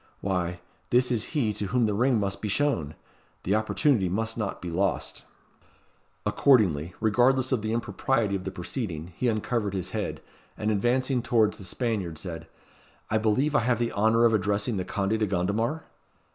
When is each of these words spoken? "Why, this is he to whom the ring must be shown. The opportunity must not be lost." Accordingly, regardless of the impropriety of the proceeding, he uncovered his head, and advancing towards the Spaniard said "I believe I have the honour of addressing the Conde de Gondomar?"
"Why, 0.19 0.61
this 0.89 1.11
is 1.11 1.37
he 1.37 1.53
to 1.53 1.65
whom 1.67 1.85
the 1.85 1.93
ring 1.93 2.19
must 2.19 2.41
be 2.41 2.47
shown. 2.47 2.95
The 3.43 3.53
opportunity 3.53 4.09
must 4.09 4.35
not 4.35 4.59
be 4.59 4.71
lost." 4.71 5.25
Accordingly, 6.25 6.95
regardless 6.99 7.51
of 7.51 7.61
the 7.61 7.71
impropriety 7.71 8.35
of 8.35 8.43
the 8.43 8.49
proceeding, 8.49 9.13
he 9.15 9.27
uncovered 9.27 9.75
his 9.75 9.91
head, 9.91 10.19
and 10.57 10.71
advancing 10.71 11.21
towards 11.21 11.59
the 11.59 11.65
Spaniard 11.65 12.17
said 12.17 12.47
"I 13.11 13.19
believe 13.19 13.53
I 13.53 13.59
have 13.59 13.77
the 13.77 13.91
honour 13.93 14.25
of 14.25 14.33
addressing 14.33 14.77
the 14.77 14.85
Conde 14.85 15.19
de 15.19 15.27
Gondomar?" 15.27 15.83